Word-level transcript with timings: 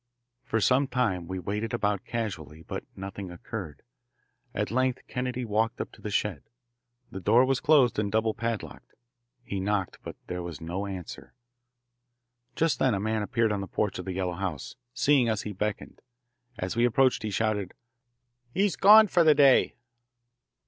For 0.43 0.59
some 0.59 0.87
time 0.87 1.27
we 1.27 1.37
waited 1.37 1.75
about 1.75 2.05
casually, 2.05 2.63
but 2.63 2.83
nothing 2.95 3.29
occurred. 3.29 3.83
At 4.51 4.71
length 4.71 5.03
Kennedy 5.07 5.45
walked 5.45 5.79
up 5.79 5.91
to 5.91 6.01
the 6.01 6.09
shed. 6.09 6.41
The 7.11 7.19
door 7.19 7.45
was 7.45 7.59
closed 7.59 7.99
and 7.99 8.11
double 8.11 8.33
padlocked. 8.33 8.95
He 9.43 9.59
knocked, 9.59 9.99
but 10.01 10.15
there 10.25 10.41
was 10.41 10.59
no 10.59 10.87
answer. 10.87 11.35
Just 12.55 12.79
then 12.79 12.95
a 12.95 12.99
man 12.99 13.21
appeared 13.21 13.51
on 13.51 13.61
the 13.61 13.67
porch 13.67 13.99
of 13.99 14.05
the 14.05 14.13
yellow 14.13 14.33
house. 14.33 14.75
Seeing 14.91 15.29
us, 15.29 15.43
he 15.43 15.53
beckoned. 15.53 16.01
As 16.57 16.75
we 16.75 16.83
approached 16.83 17.21
he 17.21 17.29
shouted, 17.29 17.75
"He's 18.55 18.75
gone 18.75 19.05
for 19.05 19.23
the 19.23 19.35
day!" 19.35 19.75